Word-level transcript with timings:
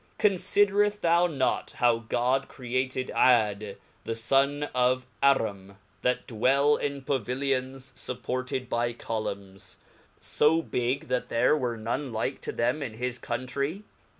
Confidereft 0.17 1.01
thou 1.01 1.27
not 1.27 1.73
how 1.77 1.99
God 1.99 2.45
entreated 2.45 3.09
Jad 3.09 3.77
the 4.03 4.15
Sun 4.15 4.63
of 4.73 5.05
Arem^ 5.21 5.75
that 6.01 6.25
dwelt 6.25 6.81
in 6.81 7.03
paviilions 7.03 7.93
fupported 8.03 8.67
by 8.67 8.93
columns, 8.93 9.77
fo 10.19 10.63
big, 10.63 11.01
that 11.07 11.29
there 11.29 11.55
were 11.55 11.77
none 11.77 12.11
like 12.11 12.41
to 12.41 12.51
them 12.51 12.81
in 12.81 12.93
his 12.95 13.19
Countrey 13.19 13.83